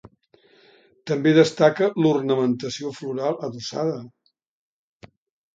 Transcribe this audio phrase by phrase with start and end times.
[1.11, 4.01] També destaca l'ornamentació floral adossada.